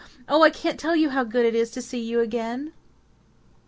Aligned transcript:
Oh, 0.27 0.41
I 0.41 0.49
can't 0.49 0.79
tell 0.79 0.95
you 0.95 1.09
how 1.11 1.23
good 1.23 1.45
it 1.45 1.53
is 1.53 1.69
to 1.69 1.79
see 1.79 1.99
you 1.99 2.21
again!" 2.21 2.73